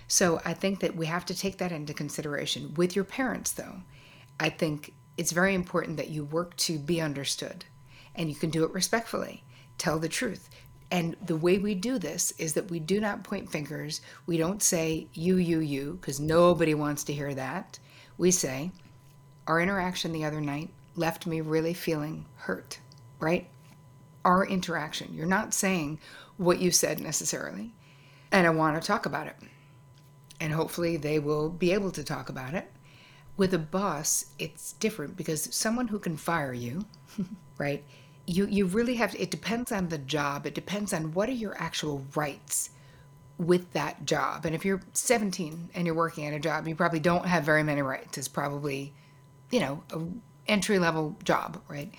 [0.08, 2.74] So I think that we have to take that into consideration.
[2.74, 3.82] With your parents, though,
[4.40, 7.64] I think it's very important that you work to be understood
[8.16, 9.44] and you can do it respectfully.
[9.78, 10.50] Tell the truth.
[10.90, 14.00] And the way we do this is that we do not point fingers.
[14.26, 17.78] We don't say you, you, you, because nobody wants to hear that.
[18.18, 18.72] We say,
[19.46, 22.80] our interaction the other night left me really feeling hurt,
[23.20, 23.48] right?
[24.24, 25.14] Our interaction.
[25.14, 26.00] You're not saying
[26.36, 27.72] what you said necessarily.
[28.32, 29.36] And I want to talk about it.
[30.40, 32.70] And hopefully they will be able to talk about it.
[33.36, 36.84] With a boss, it's different because someone who can fire you,
[37.58, 37.84] right,
[38.30, 40.46] you you really have to, it depends on the job.
[40.46, 42.70] It depends on what are your actual rights
[43.38, 44.44] with that job.
[44.44, 47.62] And if you're 17 and you're working at a job you probably don't have very
[47.62, 48.18] many rights.
[48.18, 48.92] It's probably
[49.50, 50.00] you know a
[50.46, 51.92] entry level job right?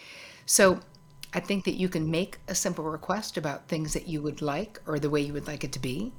[0.45, 0.79] So
[1.33, 4.81] i think that you can make a simple request about things that you would like
[4.85, 6.13] or the way you would like it to be.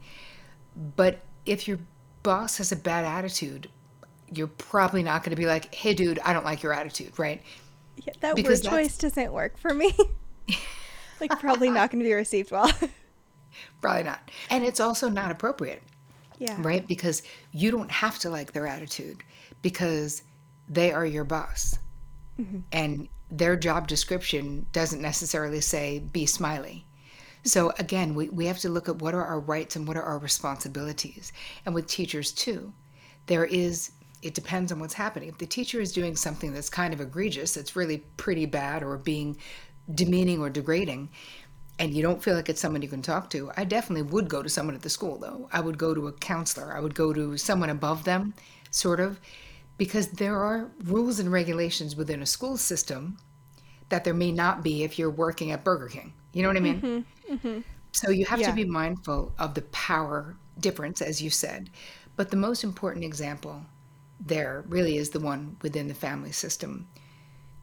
[0.97, 1.79] But if your
[2.23, 3.69] boss has a bad attitude
[4.35, 7.43] you're probably not going to be like hey dude i don't like your attitude right
[7.97, 9.95] yeah, that because word choice doesn't work for me.
[11.21, 12.71] like, probably not going to be received well.
[13.81, 14.31] probably not.
[14.51, 15.83] And it's also not appropriate.
[16.39, 16.57] Yeah.
[16.59, 16.87] Right?
[16.87, 19.23] Because you don't have to like their attitude
[19.61, 20.23] because
[20.69, 21.79] they are your boss.
[22.41, 22.61] Mm-hmm.
[22.73, 26.85] And their job description doesn't necessarily say be smiley.
[27.45, 30.03] So again, we, we have to look at what are our rights and what are
[30.03, 31.33] our responsibilities.
[31.67, 32.73] And with teachers too,
[33.27, 35.29] there is it depends on what's happening.
[35.29, 38.97] If the teacher is doing something that's kind of egregious, that's really pretty bad or
[38.97, 39.37] being
[39.93, 41.11] demeaning or degrading,
[41.79, 44.43] and you don't feel like it's someone you can talk to, I definitely would go
[44.43, 45.49] to someone at the school, though.
[45.53, 48.35] I would go to a counselor, I would go to someone above them,
[48.71, 49.21] sort of,
[49.77, 53.19] because there are rules and regulations within a school system
[53.89, 56.13] that there may not be if you're working at Burger King.
[56.33, 56.81] You know what I mean?
[56.81, 57.61] Mm-hmm, mm-hmm.
[57.91, 58.51] So you have yeah.
[58.51, 61.69] to be mindful of the power difference, as you said.
[62.17, 63.65] But the most important example
[64.25, 66.89] there really is the one within the family system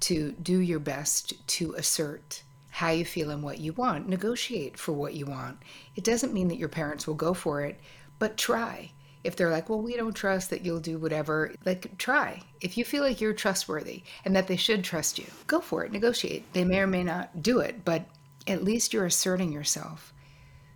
[0.01, 4.07] to do your best to assert how you feel and what you want.
[4.07, 5.57] Negotiate for what you want.
[5.95, 7.79] It doesn't mean that your parents will go for it,
[8.19, 8.91] but try.
[9.23, 12.41] If they're like, well, we don't trust that you'll do whatever, like try.
[12.61, 15.91] If you feel like you're trustworthy and that they should trust you, go for it,
[15.91, 16.51] negotiate.
[16.53, 18.05] They may or may not do it, but
[18.47, 20.13] at least you're asserting yourself.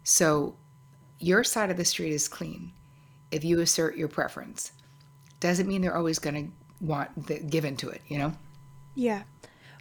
[0.03, 0.55] So
[1.19, 2.73] your side of the street is clean
[3.31, 4.73] if you assert your preference
[5.43, 8.33] doesn't mean they're always going to want the give into it, you know?
[8.95, 9.23] Yeah.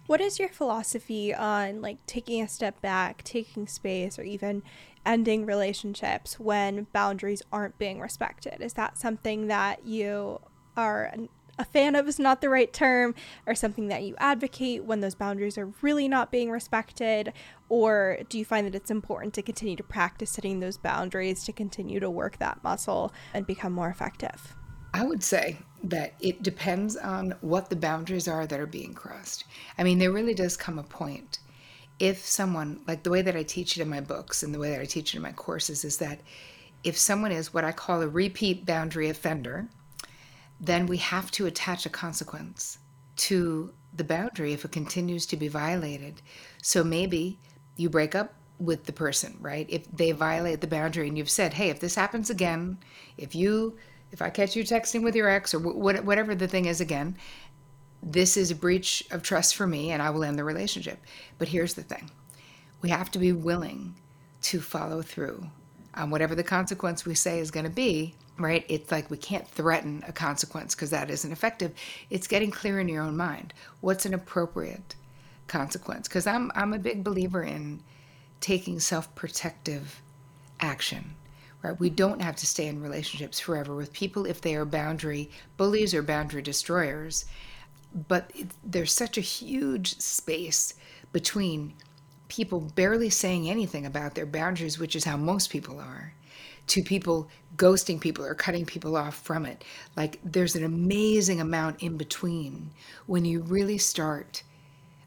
[0.06, 4.62] What is your philosophy on like taking a step back, taking space, or even
[5.06, 8.60] ending relationships when boundaries aren't being respected?
[8.60, 10.40] Is that something that you
[10.76, 11.14] are
[11.58, 13.14] a fan of is not the right term,
[13.46, 17.32] or something that you advocate when those boundaries are really not being respected?
[17.68, 21.52] Or do you find that it's important to continue to practice setting those boundaries to
[21.52, 24.56] continue to work that muscle and become more effective?
[24.94, 29.44] I would say that it depends on what the boundaries are that are being crossed.
[29.78, 31.38] I mean, there really does come a point.
[31.98, 34.70] If someone, like the way that I teach it in my books and the way
[34.70, 36.20] that I teach it in my courses, is that
[36.84, 39.68] if someone is what I call a repeat boundary offender,
[40.60, 42.78] then we have to attach a consequence
[43.16, 46.22] to the boundary if it continues to be violated.
[46.62, 47.38] So maybe
[47.76, 49.66] you break up with the person, right?
[49.68, 52.78] If they violate the boundary and you've said, hey, if this happens again,
[53.16, 53.76] if you
[54.12, 57.16] if I catch you texting with your ex or whatever the thing is again,
[58.02, 60.98] this is a breach of trust for me and I will end the relationship.
[61.38, 62.10] But here's the thing
[62.82, 63.94] we have to be willing
[64.42, 65.48] to follow through
[65.94, 68.64] on whatever the consequence we say is going to be, right?
[68.68, 71.72] It's like we can't threaten a consequence because that isn't effective.
[72.10, 73.54] It's getting clear in your own mind.
[73.80, 74.94] What's an appropriate
[75.46, 76.08] consequence?
[76.08, 77.82] Because I'm, I'm a big believer in
[78.40, 80.02] taking self protective
[80.60, 81.14] action
[81.62, 81.78] right?
[81.78, 85.94] We don't have to stay in relationships forever with people if they are boundary bullies
[85.94, 87.24] or boundary destroyers.
[88.08, 90.74] But it, there's such a huge space
[91.12, 91.74] between
[92.28, 96.14] people barely saying anything about their boundaries, which is how most people are,
[96.68, 99.62] to people ghosting people or cutting people off from it.
[99.96, 102.70] Like there's an amazing amount in between
[103.06, 104.42] when you really start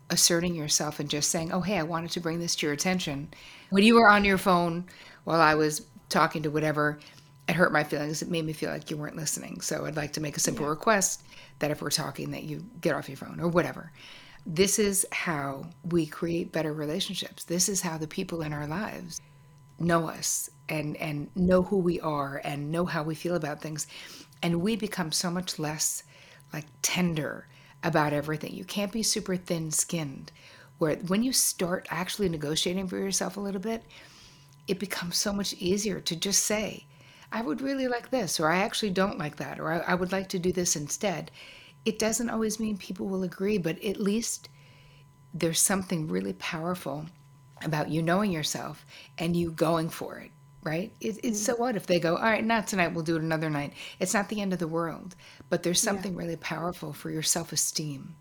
[0.09, 3.29] asserting yourself and just saying, oh, hey, I wanted to bring this to your attention.
[3.71, 4.85] When you were on your phone
[5.23, 6.99] while I was talking to whatever,
[7.47, 8.21] it hurt my feelings.
[8.21, 9.61] It made me feel like you weren't listening.
[9.61, 10.71] So I'd like to make a simple yeah.
[10.71, 11.23] request
[11.59, 13.91] that if we're talking, that you get off your phone or whatever.
[14.45, 17.43] This is how we create better relationships.
[17.43, 19.21] This is how the people in our lives
[19.79, 23.87] know us and and know who we are and know how we feel about things.
[24.41, 26.03] And we become so much less
[26.53, 27.47] like tender
[27.83, 28.53] about everything.
[28.53, 30.31] You can't be super thin-skinned
[30.77, 33.83] where when you start actually negotiating for yourself a little bit,
[34.67, 36.85] it becomes so much easier to just say,
[37.31, 40.11] I would really like this, or I actually don't like that, or I, I, would
[40.11, 41.31] like to do this instead.
[41.83, 44.49] It doesn't always mean people will agree, but at least
[45.33, 47.07] there's something really powerful
[47.63, 48.85] about you knowing yourself
[49.17, 50.31] and you going for it,
[50.63, 50.93] right?
[51.01, 51.33] It, it's mm-hmm.
[51.35, 53.73] so what if they go, all right, not tonight, we'll do it another night.
[53.99, 55.15] It's not the end of the world,
[55.49, 56.19] but there's something yeah.
[56.19, 58.15] really powerful for your self esteem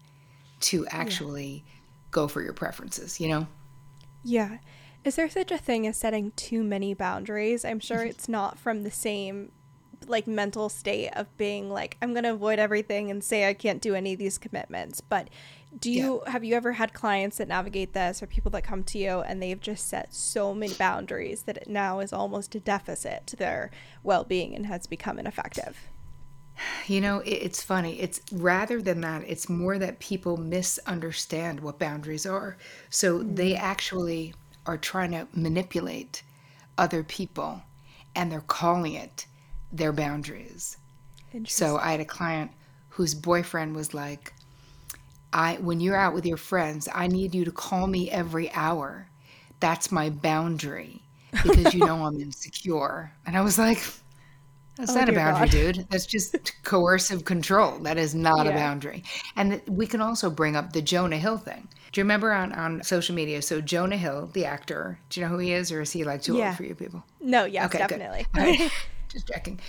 [0.61, 1.73] to actually yeah.
[2.11, 3.47] go for your preferences, you know?
[4.25, 4.59] Yeah.
[5.05, 7.65] Is there such a thing as setting too many boundaries?
[7.65, 9.53] I'm sure it's not from the same
[10.07, 13.81] like mental state of being like I'm going to avoid everything and say I can't
[13.81, 15.01] do any of these commitments.
[15.01, 15.29] But
[15.79, 16.33] do you yeah.
[16.33, 19.43] have you ever had clients that navigate this or people that come to you and
[19.43, 23.71] they've just set so many boundaries that it now is almost a deficit to their
[24.03, 25.89] well-being and has become ineffective?
[26.87, 28.01] You know, it's funny.
[28.01, 32.57] It's rather than that, it's more that people misunderstand what boundaries are.
[32.91, 33.35] So mm-hmm.
[33.35, 34.35] they actually
[34.67, 36.23] are trying to manipulate
[36.79, 37.63] other people
[38.15, 39.27] and they're calling it
[39.73, 40.77] their boundaries.
[41.47, 42.53] So I had a client
[42.91, 44.33] whose boyfriend was like,
[45.33, 49.09] I when you're out with your friends, I need you to call me every hour.
[49.59, 51.03] That's my boundary
[51.43, 53.13] because you know I'm insecure.
[53.27, 53.83] And I was like,
[54.77, 55.51] that's oh, not a boundary, God.
[55.75, 55.87] dude.
[55.91, 57.79] That's just coercive control.
[57.79, 58.53] That is not yeah.
[58.53, 59.05] a boundary.
[59.37, 61.69] And we can also bring up the Jonah Hill thing.
[61.93, 63.41] Do you remember on, on social media?
[63.41, 66.23] So Jonah Hill, the actor, do you know who he is, or is he like
[66.23, 66.49] too yeah.
[66.49, 67.05] old for you people?
[67.21, 68.27] No, yes, okay, definitely.
[69.09, 69.61] Just checking.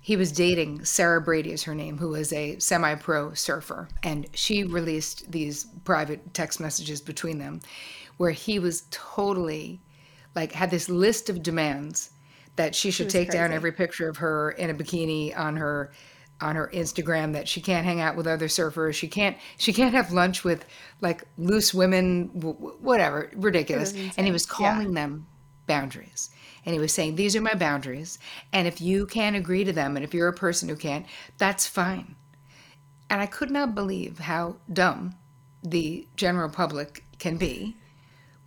[0.00, 4.62] He was dating Sarah Brady, is her name, who was a semi-pro surfer, and she
[4.62, 7.60] released these private text messages between them,
[8.18, 9.80] where he was totally
[10.36, 12.10] like had this list of demands
[12.58, 13.38] that she should take crazy.
[13.38, 15.90] down every picture of her in a bikini on her
[16.40, 18.94] on her Instagram that she can't hang out with other surfers.
[18.94, 20.64] She can't she can't have lunch with
[21.00, 22.26] like loose women,
[22.80, 23.92] whatever, ridiculous.
[24.16, 25.00] And he was calling yeah.
[25.00, 25.26] them
[25.66, 26.30] boundaries.
[26.66, 28.18] And he was saying, These are my boundaries.
[28.52, 31.06] And if you can't agree to them, and if you're a person who can't,
[31.38, 32.16] that's fine.
[33.08, 35.14] And I could not believe how dumb
[35.62, 37.76] the general public can be.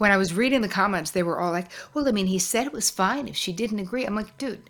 [0.01, 2.65] When I was reading the comments, they were all like, Well, I mean, he said
[2.65, 4.03] it was fine if she didn't agree.
[4.03, 4.67] I'm like, dude,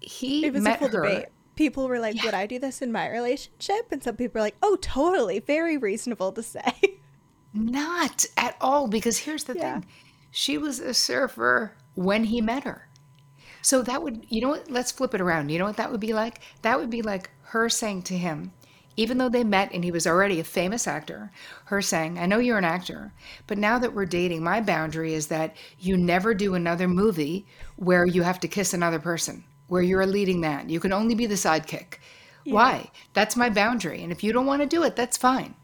[0.00, 0.88] he met her.
[0.88, 1.26] Debate
[1.56, 2.24] people were like, yeah.
[2.24, 5.76] "Would I do this in my relationship?" And some people were like, "Oh, totally, very
[5.76, 6.72] reasonable to say."
[7.52, 9.80] Not at all, because here's the yeah.
[9.80, 9.86] thing:
[10.30, 12.88] she was a surfer when he met her.
[13.62, 14.70] So that would, you know what?
[14.70, 15.50] Let's flip it around.
[15.50, 16.40] You know what that would be like?
[16.62, 18.52] That would be like her saying to him,
[18.96, 21.30] even though they met and he was already a famous actor,
[21.66, 23.12] her saying, I know you're an actor,
[23.46, 28.06] but now that we're dating, my boundary is that you never do another movie where
[28.06, 30.68] you have to kiss another person, where you're a leading man.
[30.68, 31.98] You can only be the sidekick.
[32.44, 32.54] Yeah.
[32.54, 32.90] Why?
[33.12, 34.02] That's my boundary.
[34.02, 35.54] And if you don't want to do it, that's fine.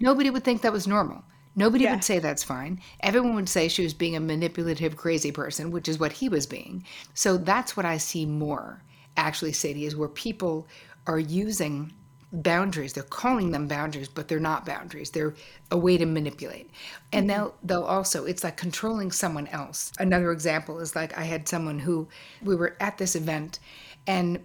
[0.00, 1.22] Nobody would think that was normal.
[1.54, 1.92] Nobody yeah.
[1.92, 2.80] would say that's fine.
[3.00, 6.46] Everyone would say she was being a manipulative, crazy person, which is what he was
[6.46, 6.84] being.
[7.12, 8.82] So that's what I see more,
[9.16, 10.66] actually, Sadie, is where people
[11.06, 11.92] are using
[12.32, 12.92] boundaries.
[12.92, 15.10] They're calling them boundaries, but they're not boundaries.
[15.10, 15.34] They're
[15.70, 16.70] a way to manipulate.
[17.12, 17.40] And mm-hmm.
[17.40, 19.92] they'll they'll also it's like controlling someone else.
[19.98, 22.08] Another example is like I had someone who
[22.42, 23.58] we were at this event
[24.06, 24.44] and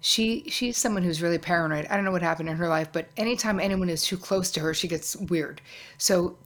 [0.00, 1.86] she she's someone who's really paranoid.
[1.86, 4.60] I don't know what happened in her life, but anytime anyone is too close to
[4.60, 5.60] her, she gets weird.
[5.98, 6.36] So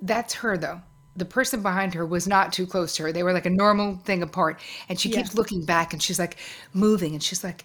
[0.00, 0.80] that's her though.
[1.16, 3.12] The person behind her was not too close to her.
[3.12, 4.60] They were like a normal thing apart.
[4.88, 5.16] And she yeah.
[5.16, 6.36] keeps looking back and she's like
[6.72, 7.64] moving and she's like,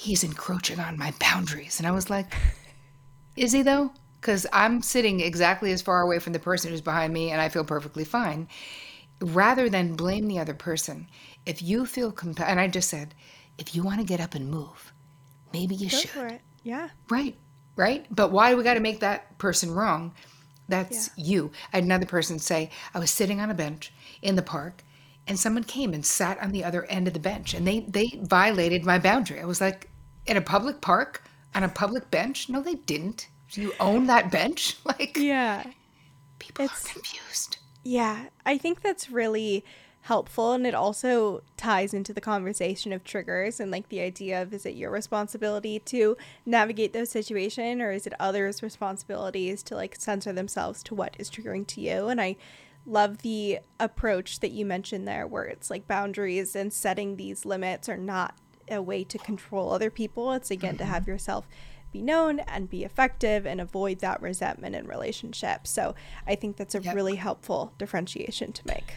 [0.00, 1.78] he's encroaching on my boundaries.
[1.78, 2.32] And I was like,
[3.36, 3.92] is he though?
[4.18, 7.50] Because I'm sitting exactly as far away from the person who's behind me and I
[7.50, 8.48] feel perfectly fine.
[9.20, 11.06] Rather than blame the other person,
[11.44, 13.14] if you feel compelled, and I just said,
[13.58, 14.94] if you want to get up and move,
[15.52, 16.10] maybe you Go should.
[16.10, 16.40] For it.
[16.62, 16.88] Yeah.
[17.10, 17.36] Right.
[17.76, 18.06] Right.
[18.10, 20.14] But why do we got to make that person wrong?
[20.66, 21.24] That's yeah.
[21.26, 21.52] you.
[21.74, 23.92] I had another person say, I was sitting on a bench
[24.22, 24.82] in the park
[25.26, 28.18] and someone came and sat on the other end of the bench and they, they
[28.22, 29.40] violated my boundary.
[29.40, 29.89] I was like,
[30.30, 31.24] in a public park
[31.54, 32.48] on a public bench?
[32.48, 33.28] No, they didn't.
[33.50, 34.76] Do you own that bench?
[34.84, 35.64] Like, yeah.
[36.38, 37.58] People it's, are confused.
[37.82, 38.26] Yeah.
[38.46, 39.64] I think that's really
[40.02, 44.54] helpful and it also ties into the conversation of triggers and like the idea of
[44.54, 46.16] is it your responsibility to
[46.46, 51.30] navigate those situations or is it others responsibilities to like censor themselves to what is
[51.30, 52.34] triggering to you and i
[52.86, 57.86] love the approach that you mentioned there where it's like boundaries and setting these limits
[57.86, 58.34] are not
[58.70, 61.12] a way to control other people it's again to have mm-hmm.
[61.12, 61.46] yourself
[61.92, 65.94] be known and be effective and avoid that resentment in relationships so
[66.26, 66.94] i think that's a yep.
[66.94, 68.94] really helpful differentiation to make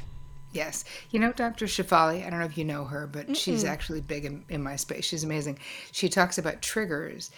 [0.53, 0.86] Yes.
[1.09, 1.65] You know, Dr.
[1.65, 3.36] Shefali, I don't know if you know her, but Mm-mm.
[3.36, 5.03] she's actually big in, in my space.
[5.03, 5.59] She's amazing.
[5.91, 7.32] She talks about triggers.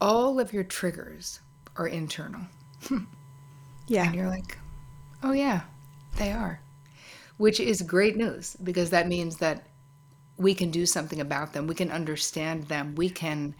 [0.00, 1.40] All of your triggers
[1.76, 2.42] are internal.
[3.88, 4.04] yeah.
[4.04, 4.58] And you're like,
[5.22, 5.62] oh, yeah,
[6.16, 6.60] they are.
[7.38, 9.66] Which is great news because that means that
[10.42, 11.66] we can do something about them.
[11.66, 12.94] We can understand them.
[12.94, 13.54] We can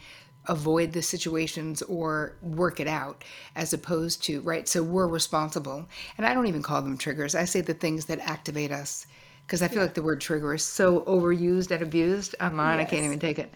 [0.48, 3.22] avoid the situations or work it out
[3.54, 5.86] as opposed to right so we're responsible
[6.18, 9.06] and i don't even call them triggers i say the things that activate us
[9.46, 9.84] because i feel yeah.
[9.84, 12.88] like the word trigger is so overused and abused online yes.
[12.88, 13.54] i can't even take it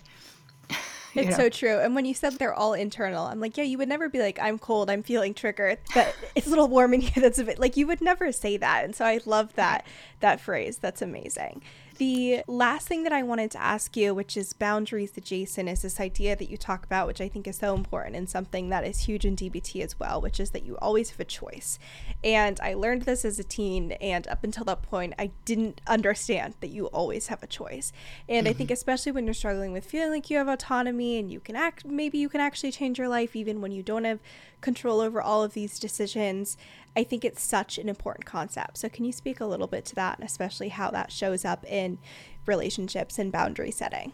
[1.16, 1.36] it's know?
[1.36, 4.08] so true and when you said they're all internal i'm like yeah you would never
[4.08, 7.40] be like i'm cold i'm feeling triggered but it's a little warm in here that's
[7.40, 9.84] a bit like you would never say that and so i love that
[10.20, 11.60] that phrase that's amazing
[11.98, 16.00] the last thing that I wanted to ask you, which is boundaries adjacent, is this
[16.00, 19.00] idea that you talk about, which I think is so important and something that is
[19.00, 21.78] huge in DBT as well, which is that you always have a choice.
[22.22, 26.54] And I learned this as a teen, and up until that point, I didn't understand
[26.60, 27.92] that you always have a choice.
[28.28, 28.50] And mm-hmm.
[28.50, 28.74] I think, mm-hmm.
[28.74, 32.18] especially when you're struggling with feeling like you have autonomy and you can act, maybe
[32.18, 34.20] you can actually change your life even when you don't have
[34.60, 36.56] control over all of these decisions.
[36.96, 38.78] I think it's such an important concept.
[38.78, 41.98] So, can you speak a little bit to that, especially how that shows up in
[42.46, 44.12] relationships and boundary setting?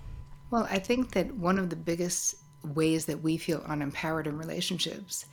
[0.50, 5.26] Well, I think that one of the biggest ways that we feel unempowered in relationships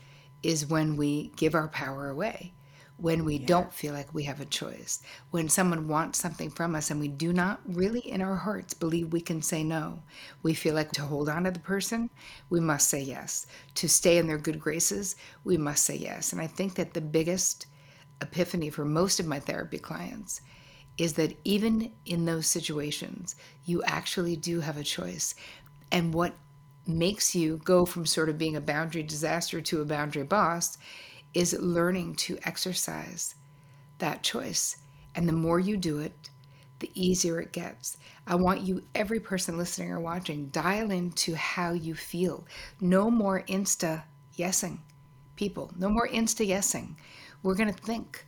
[0.43, 2.53] is when we give our power away
[3.01, 3.45] when we yeah.
[3.45, 7.07] don't feel like we have a choice, when someone wants something from us and we
[7.07, 10.01] do not really in our hearts believe we can say no.
[10.43, 12.09] We feel like to hold on to the person,
[12.49, 13.47] we must say yes.
[13.75, 16.33] To stay in their good graces, we must say yes.
[16.33, 17.67] And I think that the biggest
[18.21, 20.41] epiphany for most of my therapy clients
[20.97, 25.35] is that even in those situations, you actually do have a choice.
[25.91, 26.33] And what
[26.85, 30.77] makes you go from sort of being a boundary disaster to a boundary boss
[31.33, 33.35] is learning to exercise
[33.99, 34.77] that choice.
[35.15, 36.29] And the more you do it,
[36.79, 37.97] the easier it gets.
[38.25, 42.45] I want you, every person listening or watching, dial into how you feel.
[42.79, 44.03] No more insta
[44.37, 44.79] yesing,
[45.35, 45.71] people.
[45.77, 46.95] No more insta yesing.
[47.43, 48.25] We're going to think.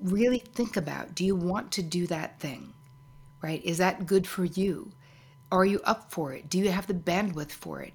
[0.00, 2.72] Really think about do you want to do that thing?
[3.42, 3.64] Right?
[3.64, 4.92] Is that good for you?
[5.50, 6.48] Are you up for it?
[6.48, 7.94] Do you have the bandwidth for it?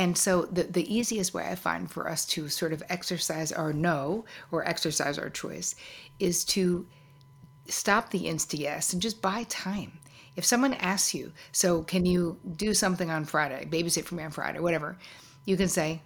[0.00, 3.70] And so the, the easiest way I find for us to sort of exercise our
[3.70, 5.74] no or exercise our choice
[6.18, 6.86] is to
[7.68, 9.98] stop the insta yes and just buy time.
[10.36, 14.30] If someone asks you, so can you do something on Friday, babysit for me on
[14.30, 14.96] Friday, whatever,
[15.44, 16.00] you can say,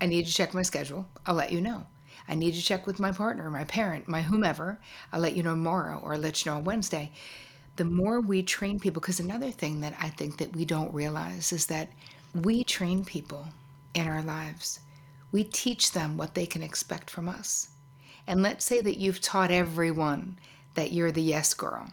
[0.00, 1.04] I need to check my schedule.
[1.26, 1.88] I'll let you know.
[2.28, 4.78] I need to check with my partner, my parent, my whomever.
[5.12, 7.10] I'll let you know tomorrow or I'll let you know on Wednesday.
[7.78, 11.52] the more we train people, because another thing that I think that we don't realize
[11.52, 11.88] is that
[12.34, 13.48] we train people
[13.94, 14.80] in our lives.
[15.32, 17.68] We teach them what they can expect from us.
[18.26, 20.38] And let's say that you've taught everyone
[20.74, 21.88] that you're the yes girl.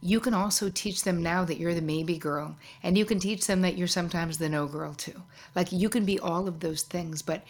[0.00, 3.46] You can also teach them now that you're the maybe girl, and you can teach
[3.46, 5.22] them that you're sometimes the no girl too.
[5.54, 7.44] Like you can be all of those things, but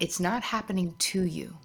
[0.00, 1.56] it's not happening to you.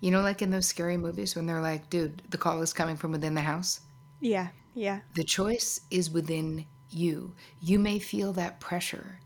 [0.00, 2.96] You know, like in those scary movies when they're like, dude, the call is coming
[2.96, 3.80] from within the house?
[4.20, 5.00] Yeah, yeah.
[5.14, 7.34] The choice is within you.
[7.60, 9.20] You may feel that pressure,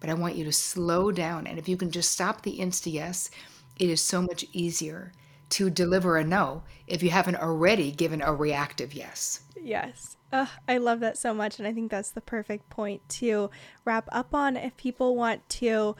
[0.00, 1.46] but I want you to slow down.
[1.46, 3.30] And if you can just stop the insta yes,
[3.78, 5.12] it is so much easier
[5.48, 9.42] to deliver a no if you haven't already given a reactive yes.
[9.60, 10.16] Yes.
[10.32, 11.58] Uh, I love that so much.
[11.58, 13.50] And I think that's the perfect point to
[13.84, 14.56] wrap up on.
[14.56, 15.96] If people want to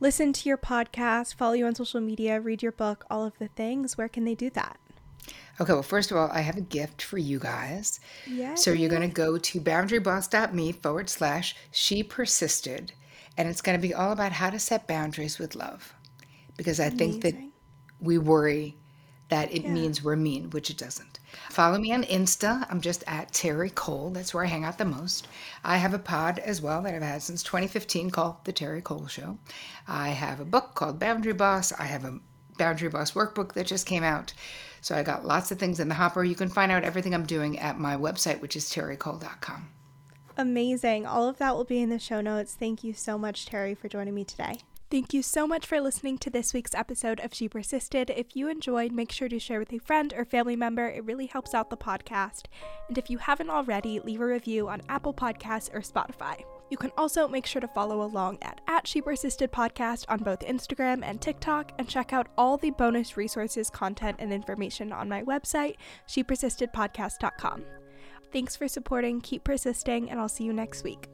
[0.00, 3.48] listen to your podcast, follow you on social media, read your book, all of the
[3.48, 4.78] things, where can they do that?
[5.60, 8.00] Okay, well, first of all, I have a gift for you guys.
[8.26, 8.54] Yeah.
[8.54, 12.92] So you're going to go to boundaryboss.me forward slash she persisted.
[13.36, 15.94] And it's going to be all about how to set boundaries with love.
[16.56, 17.34] Because I think that
[18.00, 18.76] we worry
[19.28, 19.72] that it yeah.
[19.72, 21.18] means we're mean, which it doesn't.
[21.50, 22.66] Follow me on Insta.
[22.70, 24.10] I'm just at Terri Cole.
[24.10, 25.26] That's where I hang out the most.
[25.64, 29.06] I have a pod as well that I've had since 2015 called The Terri Cole
[29.06, 29.38] Show.
[29.88, 31.72] I have a book called Boundary Boss.
[31.72, 32.20] I have a
[32.58, 34.32] Boundary Boss workbook that just came out.
[34.80, 36.22] So I got lots of things in the hopper.
[36.22, 39.68] You can find out everything I'm doing at my website, which is terricole.com.
[40.36, 41.06] Amazing.
[41.06, 42.56] All of that will be in the show notes.
[42.58, 44.58] Thank you so much, Terri, for joining me today.
[44.90, 48.10] Thank you so much for listening to this week's episode of She Persisted.
[48.10, 50.88] If you enjoyed, make sure to share with a friend or family member.
[50.88, 52.44] It really helps out the podcast.
[52.88, 56.44] And if you haven't already, leave a review on Apple Podcasts or Spotify.
[56.70, 60.40] You can also make sure to follow along at, at She Persisted Podcast on both
[60.40, 65.22] Instagram and TikTok and check out all the bonus resources, content, and information on my
[65.22, 65.76] website,
[66.08, 67.64] shepersistedpodcast.com.
[68.34, 71.06] Thanks for supporting, keep persisting, and I'll see you next week.